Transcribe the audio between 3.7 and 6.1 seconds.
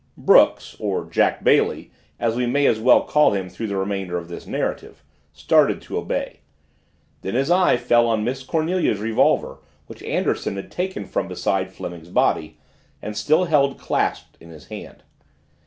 remainder of this narrative started to